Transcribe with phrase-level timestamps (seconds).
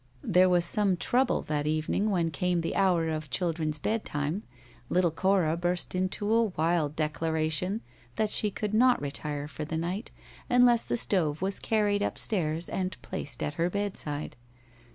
[0.23, 4.41] There was some trouble that evening when came the hour of children's bedtime.
[4.89, 7.81] Little Cora burst into a wild declaration
[8.15, 10.09] that she could not retire for the night
[10.49, 14.35] unless the stove was carried up stairs and placed, at her bedside.